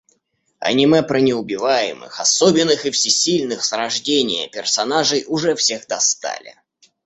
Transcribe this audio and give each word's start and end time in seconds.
Аниме 0.59 1.03
про 1.03 1.21
неубиваемых, 1.21 2.19
особенных 2.19 2.87
и 2.87 2.89
всесильных 2.89 3.63
с 3.63 3.71
рождения 3.71 4.47
персонажей 4.49 5.25
уже 5.27 5.53
всех 5.53 5.85
достали. 5.85 6.57